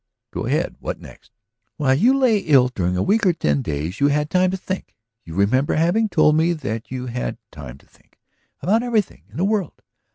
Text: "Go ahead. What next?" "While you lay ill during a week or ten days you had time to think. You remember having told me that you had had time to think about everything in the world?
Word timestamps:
"Go 0.31 0.47
ahead. 0.47 0.77
What 0.79 0.99
next?" 0.99 1.31
"While 1.77 1.93
you 1.93 2.17
lay 2.17 2.39
ill 2.39 2.69
during 2.69 2.97
a 2.97 3.03
week 3.03 3.23
or 3.23 3.33
ten 3.33 3.61
days 3.61 3.99
you 3.99 4.07
had 4.07 4.31
time 4.31 4.49
to 4.49 4.57
think. 4.57 4.95
You 5.25 5.35
remember 5.35 5.75
having 5.75 6.09
told 6.09 6.35
me 6.35 6.53
that 6.53 6.89
you 6.89 7.05
had 7.05 7.13
had 7.23 7.37
time 7.51 7.77
to 7.77 7.85
think 7.85 8.17
about 8.61 8.81
everything 8.81 9.25
in 9.29 9.37
the 9.37 9.45
world? 9.45 9.83